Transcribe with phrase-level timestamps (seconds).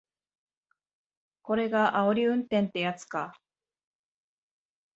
[1.43, 3.39] これがあおり運転ってやつか